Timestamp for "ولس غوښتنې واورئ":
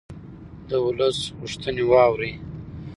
0.85-2.33